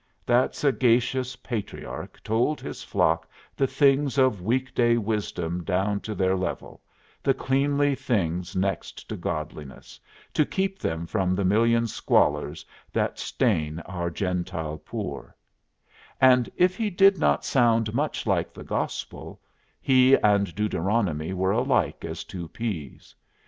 That 0.25 0.55
sagacious 0.55 1.35
patriarch 1.35 2.23
told 2.23 2.59
his 2.59 2.81
flock 2.83 3.29
the 3.55 3.67
things 3.67 4.17
of 4.17 4.41
week 4.41 4.73
day 4.73 4.97
wisdom 4.97 5.63
down 5.63 5.99
to 5.99 6.15
their 6.15 6.35
level, 6.35 6.81
the 7.21 7.35
cleanly 7.35 7.93
things 7.93 8.55
next 8.55 9.07
to 9.09 9.15
godliness, 9.15 9.99
to 10.33 10.43
keep 10.43 10.79
them 10.79 11.05
from 11.05 11.35
the 11.35 11.45
million 11.45 11.85
squalors 11.85 12.65
that 12.91 13.19
stain 13.19 13.79
our 13.81 14.09
Gentile 14.09 14.79
poor; 14.79 15.35
and 16.19 16.49
if 16.55 16.75
he 16.75 16.89
did 16.89 17.19
not 17.19 17.45
sound 17.45 17.93
much 17.93 18.25
like 18.25 18.55
the 18.55 18.63
Gospel, 18.63 19.39
he 19.83 20.15
and 20.15 20.55
Deuteronomy 20.55 21.31
were 21.31 21.51
alike 21.51 22.03
as 22.03 22.23
two 22.23 22.47
peas. 22.47 23.13